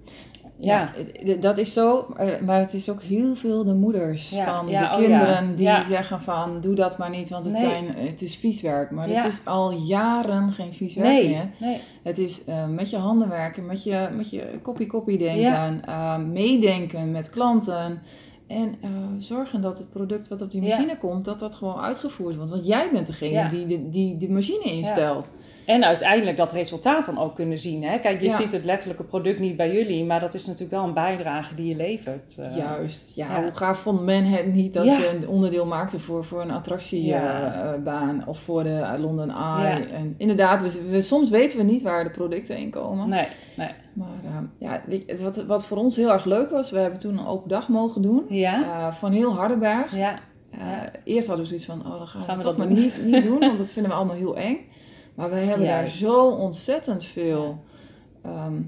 Ja. 0.59 0.91
Dat 1.39 1.57
is 1.57 1.73
zo, 1.73 2.07
eh, 2.17 2.41
maar 2.41 2.59
het 2.59 2.73
is 2.73 2.89
ook 2.89 3.01
heel 3.01 3.35
veel 3.35 3.63
de 3.63 3.73
moeders 3.73 4.29
Ja, 4.29 4.43
van 4.57 4.67
ja, 4.67 4.79
de 4.81 4.85
oh 4.95 5.01
kinderen 5.03 5.55
die 5.55 5.83
zeggen 5.83 6.19
van 6.21 6.61
doe 6.61 6.75
dat 6.75 6.97
maar 6.97 7.09
niet, 7.09 7.29
want 7.29 7.45
het, 7.45 7.53
Nee. 7.53 7.63
zijn, 7.63 7.85
het 7.95 8.21
is 8.21 8.35
vies 8.35 8.61
werk. 8.61 8.91
Maar 8.91 9.09
het 9.09 9.23
is 9.25 9.41
al 9.45 9.71
jaren 9.71 10.51
geen 10.51 10.73
vies 10.73 10.95
werk 10.95 11.07
Nee, 11.07 11.29
meer. 11.29 11.49
nee. 11.59 11.81
Het 12.03 12.17
is 12.17 12.43
eh, 12.43 12.67
met 12.67 12.89
je 12.89 12.97
handen 12.97 13.29
werken, 13.29 13.65
met 13.65 13.83
je, 13.83 14.07
met 14.15 14.29
je 14.29 14.59
kopie-kopie 14.61 15.17
denken, 15.17 15.85
eh, 15.85 16.17
meedenken 16.17 17.11
met 17.11 17.29
klanten. 17.29 18.01
En 18.47 18.75
zorgen 19.17 19.61
dat 19.61 19.77
het 19.77 19.89
product 19.89 20.27
wat 20.27 20.41
op 20.41 20.51
die 20.51 20.61
machine 20.61 20.97
komt, 20.97 21.25
dat 21.25 21.39
dat 21.39 21.55
gewoon 21.55 21.79
uitgevoerd 21.79 22.35
wordt. 22.35 22.51
Want 22.51 22.67
jij 22.67 22.89
bent 22.91 23.07
degene 23.07 23.49
die, 23.49 23.65
de, 23.65 23.89
die 23.89 24.17
de 24.17 24.29
machine 24.29 24.63
instelt. 24.63 25.33
En 25.67 25.83
uiteindelijk 25.83 26.37
dat 26.37 26.51
resultaat 26.51 27.05
dan 27.05 27.19
ook 27.19 27.35
kunnen 27.35 27.57
zien. 27.59 27.83
Hè? 27.83 27.99
Kijk, 27.99 28.21
je 28.21 28.27
Ja. 28.27 28.35
ziet 28.35 28.51
het 28.51 28.65
letterlijke 28.65 29.03
product 29.03 29.39
niet 29.39 29.55
bij 29.55 29.71
jullie, 29.73 30.05
maar 30.05 30.19
dat 30.19 30.33
is 30.33 30.45
natuurlijk 30.45 30.71
wel 30.71 30.83
een 30.83 30.93
bijdrage 30.93 31.55
die 31.55 31.67
je 31.67 31.75
levert. 31.75 32.37
eh. 32.39 32.55
Juist, 32.57 33.15
ja, 33.15 33.35
ja. 33.35 33.41
hoe 33.41 33.51
gaaf 33.51 33.79
vond 33.79 34.01
men 34.01 34.25
het 34.25 34.53
niet 34.53 34.73
dat 34.73 34.85
Ja. 34.85 34.97
je 34.97 35.09
een 35.17 35.27
onderdeel 35.27 35.65
maakte 35.65 35.99
voor, 35.99 36.25
voor 36.25 36.41
een 36.41 36.51
attractiebaan 36.51 38.23
of 38.27 38.39
voor 38.39 38.63
de 38.63 38.69
eh, 38.75 38.93
London 38.99 39.29
Eye. 39.29 39.85
En 39.85 40.15
inderdaad, 40.17 40.61
we, 40.61 40.89
we- 40.89 41.01
soms 41.01 41.29
weten 41.29 41.57
we 41.57 41.63
niet 41.63 41.81
waar 41.81 42.03
de 42.03 42.09
producten 42.09 42.57
in 42.57 42.69
komen. 42.69 43.09
Nee, 43.09 43.27
nee. 43.57 43.69
Maar 43.93 44.07
eh, 44.23 44.37
ja, 44.57 44.81
wat, 45.19 45.45
wat 45.45 45.65
voor 45.65 45.77
ons 45.77 45.95
heel 45.95 46.11
erg 46.11 46.25
leuk 46.25 46.49
was, 46.49 46.71
we 46.71 46.77
hebben 46.79 46.99
toen 46.99 47.17
een 47.17 47.27
open 47.27 47.49
dag 47.49 47.69
mogen 47.69 48.01
doen 48.01 48.29
eh, 48.29 48.91
van 48.91 49.11
heel 49.11 49.35
Hardenberg. 49.35 49.95
ja, 49.95 50.19
Eh. 50.51 50.59
Eerst 51.03 51.27
hadden 51.27 51.43
we 51.45 51.49
zoiets 51.49 51.65
van, 51.67 51.93
oh, 51.93 51.99
dat 51.99 52.07
gaan 52.07 52.21
we, 52.21 52.27
Gaan 52.27 52.37
we 52.37 52.43
toch 52.43 52.55
dat 52.55 52.67
maar 52.67 52.77
niet, 52.77 53.05
niet 53.05 53.23
doen, 53.29 53.39
want 53.39 53.57
dat 53.57 53.71
vinden 53.71 53.91
we 53.91 53.97
allemaal 53.97 54.15
heel 54.15 54.37
eng. 54.37 54.57
Maar 55.17 55.29
we 55.29 55.35
hebben 55.35 55.65
Juist. 55.67 56.01
daar 56.01 56.11
zo 56.11 56.27
ontzettend 56.29 57.03
veel 57.05 57.63
ehm, 58.23 58.61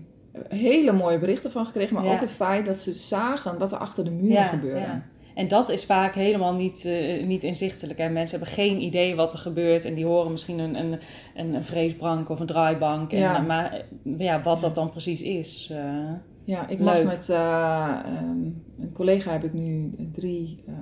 hele 0.50 0.92
mooie 0.92 1.20
berichten 1.20 1.52
van 1.52 1.66
gekregen. 1.66 1.96
Maar 1.96 2.04
Ja. 2.06 2.14
ook 2.14 2.20
het 2.20 2.32
feit 2.32 2.66
dat 2.66 2.80
ze 2.80 2.92
zagen 2.92 3.58
wat 3.58 3.72
er 3.72 3.78
achter 3.78 4.04
de 4.04 4.12
muren 4.12 4.32
ja, 4.32 4.44
gebeurde. 4.44 5.02
En 5.36 5.48
dat 5.48 5.70
is 5.70 5.86
vaak 5.86 6.16
helemaal 6.16 6.54
niet, 6.54 6.86
eh, 6.86 7.26
niet 7.26 7.44
inzichtelijk. 7.44 8.00
Hè? 8.00 8.10
Mensen 8.10 8.38
hebben 8.38 8.56
geen 8.56 8.82
idee 8.82 9.16
wat 9.16 9.34
er 9.34 9.40
gebeurt 9.40 9.86
en 9.86 9.94
die 9.94 10.06
horen 10.06 10.32
misschien 10.32 10.60
een, 10.60 10.80
een, 10.80 11.00
een, 11.36 11.54
een 11.54 11.64
vreesbank 11.66 12.30
of 12.30 12.40
een 12.40 12.46
draaibank. 12.48 13.12
En, 13.12 13.20
Ja. 13.20 13.42
Maar 13.42 13.74
eh, 13.74 13.80
ja, 14.18 14.42
wat 14.42 14.62
dat 14.62 14.76
dan 14.76 14.90
precies 14.90 15.22
is. 15.22 15.70
eh, 15.72 16.12
Ja, 16.44 16.68
ik 16.68 16.80
mag 16.80 17.04
met 17.04 17.30
eh, 17.30 18.00
ehm, 18.06 18.44
een 18.80 18.92
collega 18.94 19.32
heb 19.32 19.44
ik 19.44 19.54
nu 19.54 19.92
drie 20.12 20.64
eh, 20.68 20.74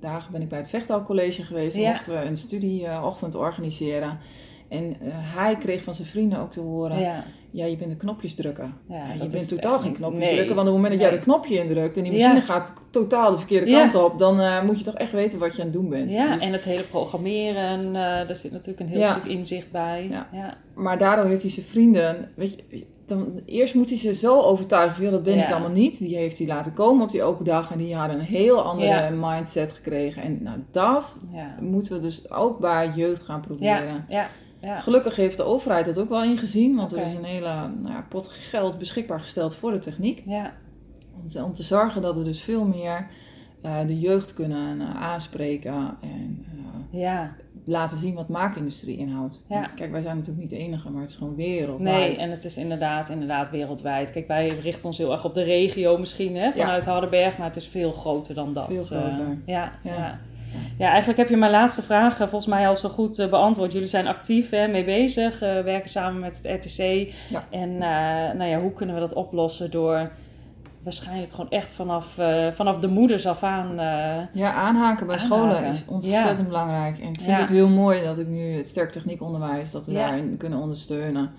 dagen 0.00 0.32
ben 0.32 0.42
ik 0.42 0.48
bij 0.48 0.58
het 0.58 0.68
Vechtalcollege 0.68 1.42
geweest. 1.42 1.76
En 1.76 1.82
Ja. 1.82 1.90
mochten 1.92 2.12
we 2.20 2.24
een 2.26 2.36
studieochtend 2.36 3.34
organiseren. 3.34 4.18
En 4.72 4.96
eh, 5.00 5.08
hij 5.12 5.56
kreeg 5.56 5.82
van 5.82 5.94
zijn 5.94 6.08
vrienden 6.08 6.38
ook 6.38 6.52
te 6.52 6.60
horen, 6.60 6.98
ja, 7.00 7.24
ja, 7.50 7.64
je 7.66 7.76
bent 7.76 7.90
de 7.90 7.96
knopjes 7.96 8.34
drukken. 8.34 8.74
ja, 8.88 9.12
je 9.12 9.26
bent 9.26 9.48
totaal 9.48 9.78
geen 9.78 9.92
knopjes 9.92 10.24
nee. 10.24 10.34
drukken, 10.34 10.54
want 10.54 10.68
op 10.68 10.74
het 10.74 10.82
moment 10.82 11.00
dat 11.00 11.08
jij 11.10 11.18
de 11.18 11.24
knopje 11.24 11.58
indrukt 11.58 11.96
en 11.96 12.02
die 12.02 12.12
Ja. 12.12 12.26
machine 12.28 12.44
gaat 12.44 12.72
totaal 12.90 13.30
de 13.30 13.38
verkeerde 13.38 13.70
kant 13.72 13.94
op, 13.94 14.18
dan 14.18 14.40
eh, 14.40 14.62
moet 14.62 14.78
je 14.78 14.84
toch 14.84 14.94
echt 14.94 15.12
weten 15.12 15.38
wat 15.38 15.56
je 15.56 15.62
aan 15.62 15.68
het 15.68 15.76
doen 15.76 15.88
bent. 15.88 16.12
Ja, 16.12 16.32
Dus- 16.32 16.40
en 16.42 16.52
het 16.52 16.64
hele 16.64 16.82
programmeren, 16.82 17.86
eh 17.86 17.92
daar 17.92 18.36
zit 18.36 18.52
natuurlijk 18.52 18.80
een 18.80 18.88
heel 18.98 19.04
stuk 19.04 19.24
inzicht 19.24 19.70
bij. 19.70 20.08
Ja. 20.10 20.28
ja. 20.32 20.56
Maar 20.74 20.98
daardoor 20.98 21.26
heeft 21.26 21.42
hij 21.42 21.50
zijn 21.50 21.66
vrienden, 21.66 22.28
weet 22.34 22.54
je, 22.68 22.84
dan, 23.06 23.40
eerst 23.46 23.74
moet 23.74 23.88
hij 23.88 23.98
ze 23.98 24.14
zo 24.14 24.40
overtuigen 24.40 24.96
van, 24.96 25.04
"Ja, 25.04 25.10
dat 25.10 25.22
ben 25.22 25.38
ik 25.38 25.50
allemaal 25.50 25.70
niet. 25.70 25.98
Die 25.98 26.16
heeft 26.16 26.38
hij 26.38 26.46
laten 26.46 26.72
komen 26.74 27.04
op 27.04 27.10
die 27.10 27.22
open 27.22 27.44
dag 27.44 27.70
en 27.72 27.78
die 27.78 27.94
hadden 27.94 28.18
een 28.18 28.24
heel 28.24 28.62
andere 28.62 28.88
Ja. 28.88 29.10
mindset 29.10 29.72
gekregen. 29.72 30.22
En 30.22 30.42
nou, 30.42 30.58
dat 30.70 31.16
moeten 31.60 31.92
we 31.92 32.00
dus 32.00 32.30
ook 32.30 32.58
bij 32.58 32.92
jeugd 32.94 33.22
gaan 33.22 33.40
proberen. 33.40 34.04
Ja, 34.08 34.18
ja, 34.18 34.28
ja. 34.60 34.80
Gelukkig 34.80 35.16
heeft 35.16 35.36
de 35.36 35.42
overheid 35.42 35.84
dat 35.84 35.98
ook 35.98 36.08
wel 36.08 36.22
ingezien, 36.22 36.76
want 36.76 36.92
er 36.92 37.02
is 37.02 37.14
een 37.14 37.24
hele 37.24 37.70
nou 37.82 38.02
pot 38.08 38.28
geld 38.28 38.78
beschikbaar 38.78 39.20
gesteld 39.20 39.54
voor 39.54 39.70
de 39.72 39.78
techniek. 39.78 40.22
ja. 40.24 40.52
Om 41.22 41.28
te, 41.28 41.44
om 41.44 41.54
te 41.54 41.62
zorgen 41.62 42.02
dat 42.02 42.16
we 42.16 42.22
dus 42.24 42.42
veel 42.42 42.64
meer 42.64 43.06
eh, 43.62 43.86
de 43.86 43.98
jeugd 43.98 44.34
kunnen 44.34 44.80
eh, 44.80 45.02
aanspreken 45.02 45.96
en 46.00 46.44
eh, 46.92 47.00
ja. 47.00 47.34
Laten 47.64 47.98
zien 47.98 48.14
wat 48.14 48.28
maakindustrie 48.28 48.96
inhoudt. 48.96 49.42
Ja. 49.48 49.66
Kijk, 49.66 49.90
wij 49.90 50.00
zijn 50.00 50.16
natuurlijk 50.16 50.42
niet 50.42 50.50
de 50.50 50.64
enige, 50.64 50.90
maar 50.90 51.00
het 51.00 51.10
is 51.10 51.16
gewoon 51.16 51.34
wereldwijd. 51.34 52.16
Nee, 52.16 52.16
en 52.16 52.30
het 52.30 52.44
is 52.44 52.56
inderdaad, 52.56 53.08
inderdaad 53.08 53.50
wereldwijd. 53.50 54.12
Kijk, 54.12 54.28
wij 54.28 54.48
richten 54.48 54.84
ons 54.84 54.98
heel 54.98 55.12
erg 55.12 55.24
op 55.24 55.34
de 55.34 55.42
regio 55.42 55.98
misschien, 55.98 56.36
hè, 56.36 56.52
vanuit 56.52 56.84
Hardenberg, 56.84 57.38
maar 57.38 57.46
het 57.46 57.56
is 57.56 57.66
veel 57.66 57.92
groter 57.92 58.34
dan 58.34 58.52
dat. 58.52 58.66
Veel 58.66 58.76
eh. 58.76 58.84
groter. 58.84 59.38
ja, 59.46 59.72
ja. 59.82 59.96
Ja. 59.96 60.18
ja. 60.78 60.88
eigenlijk 60.88 61.18
heb 61.18 61.28
je 61.28 61.36
mijn 61.36 61.50
laatste 61.50 61.82
vraag 61.82 62.12
eh, 62.12 62.28
volgens 62.28 62.46
mij 62.46 62.68
al 62.68 62.76
zo 62.76 62.88
goed 62.88 63.18
eh, 63.18 63.30
beantwoord. 63.30 63.72
Jullie 63.72 63.88
zijn 63.88 64.06
actief 64.06 64.50
hè, 64.50 64.68
mee 64.68 64.84
bezig, 64.84 65.38
werken 65.38 65.90
samen 65.90 66.20
met 66.20 66.40
het 66.42 66.66
RTC. 66.66 67.12
Ja. 67.30 67.44
En 67.50 67.78
nou 68.36 68.44
ja, 68.44 68.60
hoe 68.60 68.72
kunnen 68.72 68.94
we 68.94 69.00
dat 69.00 69.14
oplossen 69.14 69.70
door 69.70 70.10
waarschijnlijk 70.84 71.32
gewoon 71.32 71.50
echt 71.50 71.72
vanaf, 71.72 72.18
eh, 72.18 72.46
vanaf 72.52 72.78
de 72.78 72.88
moeders 72.88 73.26
af 73.26 73.42
aan... 73.42 73.70
eh, 73.78 74.34
Ja, 74.34 74.52
aanhaken 74.52 75.06
bij 75.06 75.18
scholen 75.18 75.64
is 75.64 75.84
ontzettend 75.86 76.46
belangrijk. 76.48 76.98
En 76.98 77.08
ik 77.08 77.14
vind 77.16 77.26
Ja. 77.26 77.32
het 77.32 77.42
ook 77.42 77.48
heel 77.48 77.68
mooi 77.68 78.02
dat 78.04 78.18
ik 78.18 78.26
nu 78.26 78.52
het 78.52 78.68
sterk 78.68 78.90
techniekonderwijs, 78.92 79.70
dat 79.70 79.86
we 79.86 79.92
Ja. 79.92 79.98
daarin 80.06 80.36
kunnen 80.36 80.58
ondersteunen. 80.58 81.30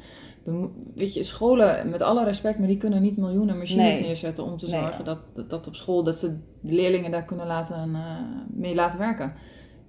We 0.44 0.70
weet 0.96 1.14
je, 1.14 1.24
scholen, 1.24 1.90
met 1.90 2.02
alle 2.02 2.24
respect, 2.24 2.58
maar 2.60 2.68
die 2.68 2.78
kunnen 2.78 3.02
niet 3.02 3.18
miljoenen 3.18 3.58
machines 3.58 3.96
Nee. 3.98 4.02
neerzetten 4.08 4.44
om 4.44 4.58
te 4.58 4.68
zorgen 4.68 5.06
dat, 5.06 5.18
dat, 5.34 5.50
dat 5.50 5.68
op 5.68 5.76
school, 5.76 6.04
dat 6.04 6.16
ze 6.16 6.38
de 6.62 6.74
leerlingen 6.74 7.12
daar 7.12 7.24
kunnen 7.24 7.48
laten, 7.48 7.76
eh, 7.96 8.02
mee 8.48 8.76
laten 8.76 9.00
werken. 9.00 9.34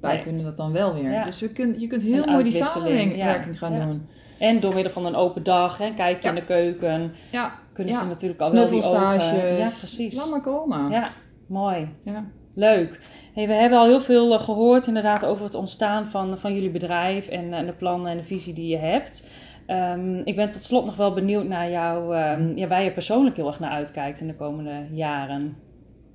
Wij 0.01 0.15
Nee. 0.15 0.23
kunnen 0.23 0.45
dat 0.45 0.57
dan 0.57 0.73
wel 0.73 0.95
weer. 0.95 1.25
Dus 1.25 1.41
we 1.41 1.49
kun, 1.53 1.81
je 1.81 1.87
kunt 1.87 2.03
heel 2.03 2.23
Een 2.27 2.31
mooi 2.33 2.45
die 2.45 2.65
samenwerking 2.65 3.59
gaan 3.59 3.73
doen. 3.81 4.07
En 4.39 4.61
door 4.61 4.75
middel 4.75 4.93
van 4.93 5.07
een 5.07 5.15
open 5.15 5.43
dag, 5.43 5.79
hè, 5.79 5.91
kijk 5.95 6.23
je 6.23 6.29
in 6.29 6.35
de 6.35 6.45
keuken, 6.45 7.13
Ja, 7.33 7.53
kunnen 7.75 7.95
ze 7.95 8.05
natuurlijk 8.07 8.41
al 8.41 8.53
wel 8.53 8.69
die 8.69 8.83
ogen... 8.83 9.57
Ja, 9.57 9.65
precies. 9.65 10.17
Laat 10.17 10.31
maar 10.31 10.41
komen. 10.43 10.91
Ja, 10.91 11.09
mooi. 11.49 11.89
Ja. 12.05 12.25
Leuk. 12.55 13.01
Hey, 13.35 13.47
we 13.47 13.53
hebben 13.53 13.79
al 13.79 13.87
heel 13.87 14.01
veel 14.01 14.35
eh, 14.35 14.41
gehoord 14.41 14.87
inderdaad 14.87 15.25
over 15.25 15.45
het 15.45 15.55
ontstaan 15.55 16.07
van, 16.07 16.39
van 16.39 16.55
jullie 16.55 16.71
bedrijf 16.71 17.29
en, 17.29 17.53
eh, 17.53 17.67
de 17.67 17.73
plannen 17.73 18.11
en 18.11 18.17
de 18.17 18.25
visie 18.25 18.55
die 18.55 18.69
je 18.69 18.77
hebt. 18.77 19.31
Ehm, 19.67 20.17
ik 20.25 20.37
ben 20.37 20.49
tot 20.49 20.61
slot 20.61 20.85
nog 20.85 20.97
wel 20.97 21.13
benieuwd 21.15 21.49
naar 21.49 21.71
jou, 21.71 22.17
ehm, 22.17 22.57
ja, 22.57 22.67
waar 22.69 22.83
je 22.83 22.93
persoonlijk 22.93 23.37
heel 23.37 23.47
erg 23.47 23.61
naar 23.61 23.71
uitkijkt 23.71 24.21
in 24.21 24.27
de 24.27 24.35
komende 24.37 24.87
jaren. 24.93 25.57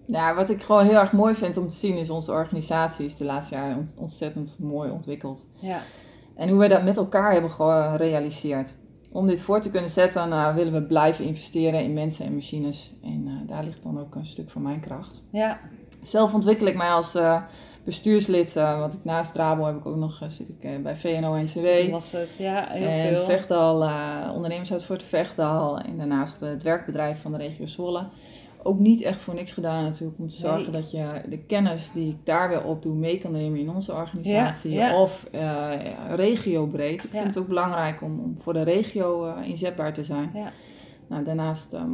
Ja, 0.07 0.35
wat 0.35 0.49
ik 0.49 0.63
gewoon 0.63 0.85
heel 0.85 0.97
erg 0.99 1.11
mooi 1.11 1.35
vind 1.35 1.57
om 1.57 1.67
te 1.67 1.75
zien 1.75 1.97
is 1.97 2.09
onze 2.09 2.31
organisatie 2.31 3.05
is 3.05 3.17
de 3.17 3.23
laatste 3.25 3.55
jaren 3.55 3.77
ont- 3.77 3.95
ontzettend 3.97 4.55
mooi 4.59 4.91
ontwikkeld. 4.91 5.47
Ja, 5.59 5.77
En 6.35 6.49
hoe 6.49 6.59
wij 6.59 6.67
dat 6.67 6.83
met 6.83 6.97
elkaar 6.97 7.31
hebben 7.31 7.51
gerealiseerd. 7.51 8.75
Om 9.11 9.27
dit 9.27 9.41
voor 9.41 9.61
te 9.61 9.69
kunnen 9.69 9.89
zetten, 9.89 10.29
nou, 10.29 10.55
willen 10.55 10.73
we 10.73 10.81
blijven 10.81 11.25
investeren 11.25 11.83
in 11.83 11.93
mensen 11.93 12.25
en 12.25 12.33
machines. 12.33 12.93
En 13.03 13.23
eh, 13.27 13.47
daar 13.47 13.63
ligt 13.63 13.83
dan 13.83 13.99
ook 13.99 14.15
een 14.15 14.25
stuk 14.25 14.49
van 14.49 14.61
mijn 14.61 14.79
kracht. 14.79 15.23
ja, 15.31 15.59
Zelf 16.01 16.33
ontwikkel 16.33 16.67
ik 16.67 16.75
mij 16.75 16.89
als 16.89 17.15
eh, 17.15 17.41
bestuurslid, 17.83 18.55
eh, 18.55 18.79
want 18.79 18.93
ik 18.93 19.03
naast 19.03 19.35
Rabo 19.35 19.65
heb 19.65 19.75
ik 19.75 19.85
ook 19.85 19.95
nog, 19.95 20.21
zit 20.27 20.49
ik 20.49 20.83
bij 20.83 20.95
VNO-NCW. 20.95 21.81
dat 21.81 21.89
was 21.89 22.11
het. 22.11 22.37
Ja, 22.37 22.67
heel 22.69 22.87
En 22.87 23.07
het 23.07 23.17
veel. 23.17 23.25
Vechtal, 23.25 23.83
eh 23.83 24.31
ondernemershuis 24.33 24.85
voor 24.85 24.95
het 24.95 25.05
Vechtal. 25.05 25.79
En 25.79 25.97
daarnaast 25.97 26.39
het 26.39 26.63
werkbedrijf 26.63 27.21
van 27.21 27.31
de 27.31 27.37
regio 27.37 27.65
Zwolle. 27.65 28.03
Ook 28.63 28.79
niet 28.79 29.01
echt 29.01 29.21
voor 29.21 29.33
niks 29.33 29.51
gedaan 29.51 29.83
natuurlijk. 29.83 30.19
Om 30.19 30.27
te 30.27 30.35
zorgen 30.35 30.71
Nee. 30.71 30.81
dat 30.81 30.91
je 30.91 31.05
de 31.29 31.37
kennis 31.37 31.91
die 31.91 32.09
ik 32.09 32.17
daar 32.25 32.49
weer 32.49 32.63
opdoe 32.63 32.95
mee 32.95 33.19
kan 33.19 33.31
nemen 33.31 33.59
in 33.59 33.69
onze 33.69 33.93
organisatie. 33.93 34.71
Ja, 34.71 34.87
ja. 34.87 35.01
Of 35.01 35.27
eh 35.31 35.71
regiobreed. 36.15 37.03
Ik 37.03 37.09
vind 37.09 37.23
het 37.25 37.37
ook 37.37 37.47
belangrijk 37.47 38.01
om, 38.01 38.19
om 38.19 38.37
voor 38.37 38.53
de 38.53 38.61
regio 38.61 39.25
eh, 39.25 39.47
inzetbaar 39.47 39.93
te 39.93 40.03
zijn. 40.03 40.31
Ja. 40.33 40.51
Nou, 41.07 41.23
daarnaast 41.23 41.73
ehm, 41.73 41.89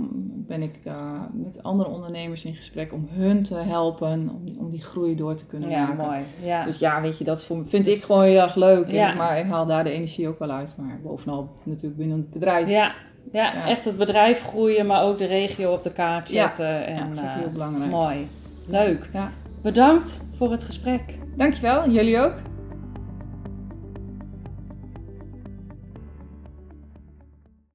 ben 0.48 0.62
ik 0.62 0.80
eh, 0.84 1.12
met 1.34 1.64
andere 1.64 1.90
ondernemers 1.90 2.46
in 2.46 2.54
gesprek 2.56 2.94
om 2.94 3.08
hun 3.10 3.44
te 3.44 3.56
helpen. 3.56 4.30
Om, 4.30 4.56
om 4.60 4.70
die 4.72 4.82
groei 4.84 5.16
door 5.16 5.36
te 5.36 5.46
kunnen 5.48 5.70
Ja, 5.70 5.88
maken. 5.88 6.06
mooi. 6.06 6.20
Ja. 6.44 6.66
Dus 6.66 6.80
ja, 6.80 7.02
weet 7.02 7.18
je, 7.18 7.24
dat 7.24 7.44
voor, 7.46 7.68
vind 7.68 7.86
Dus- 7.86 7.98
ik 7.98 8.04
gewoon 8.04 8.24
heel 8.24 8.40
erg 8.42 8.56
leuk. 8.56 8.88
En-. 8.88 9.18
Maar 9.18 9.40
ik 9.40 9.46
haal 9.46 9.66
daar 9.66 9.84
de 9.84 9.90
energie 9.90 10.28
ook 10.28 10.40
wel 10.40 10.52
uit. 10.52 10.76
Maar 10.78 11.00
bovenal 11.04 11.50
natuurlijk 11.64 11.98
binnen 11.98 12.18
het 12.18 12.30
bedrijf. 12.30 12.70
Ja, 12.70 12.94
ja, 13.32 13.54
Ja. 13.54 13.68
echt 13.68 13.86
het 13.86 13.98
bedrijf 13.98 14.42
groeien, 14.44 14.86
maar 14.86 15.04
ook 15.04 15.18
de 15.18 15.26
regio 15.26 15.72
op 15.74 15.84
de 15.84 15.92
kaart 15.92 16.30
Ja. 16.30 16.44
zetten. 16.44 16.66
Ja, 16.74 16.84
En, 16.84 16.98
vind 17.06 17.18
ik 17.18 17.24
eh, 17.24 17.34
heel 17.36 17.52
belangrijk. 17.52 17.92
mooi. 17.92 18.28
Leuk. 18.68 19.10
Ja. 19.14 19.32
Bedankt 19.62 20.28
voor 20.38 20.52
het 20.52 20.64
gesprek. 20.64 21.02
Dankjewel, 21.36 21.90
jullie 21.90 22.20
ook. 22.20 22.34